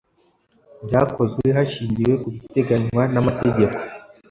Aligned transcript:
Byakozwe 0.85 1.45
hashingiwe 1.57 2.13
ku 2.21 2.27
biteganywa 2.33 3.01
n’amategeko 3.13 3.77